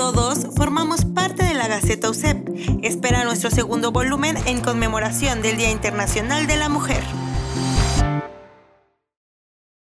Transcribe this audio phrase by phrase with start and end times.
[0.00, 2.48] Todos formamos parte de la Gaceta USEP.
[2.82, 7.04] Espera nuestro segundo volumen en conmemoración del Día Internacional de la Mujer.